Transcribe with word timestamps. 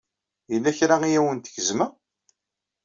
Yella 0.51 0.71
kra 0.77 0.95
ay 1.05 1.17
awent-gezmeɣ? 1.19 1.91